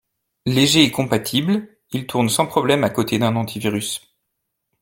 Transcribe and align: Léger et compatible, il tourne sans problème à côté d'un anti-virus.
Léger 0.47 0.81
et 0.83 0.89
compatible, 0.89 1.69
il 1.91 2.07
tourne 2.07 2.27
sans 2.27 2.47
problème 2.47 2.83
à 2.83 2.89
côté 2.89 3.19
d'un 3.19 3.35
anti-virus. 3.35 4.01